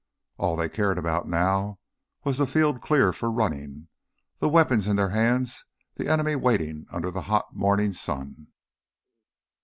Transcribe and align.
All 0.39 0.55
they 0.55 0.67
cared 0.67 0.97
about 0.97 1.27
now 1.27 1.77
was 2.23 2.39
the 2.39 2.47
field 2.47 2.81
clear 2.81 3.13
for 3.13 3.29
running, 3.31 3.87
the 4.39 4.49
weapons 4.49 4.87
in 4.87 4.95
their 4.95 5.09
hands, 5.09 5.63
the 5.93 6.07
enemy 6.07 6.35
waiting 6.35 6.87
under 6.91 7.11
the 7.11 7.21
hot 7.29 7.55
morning 7.55 7.93
sun. 7.93 8.47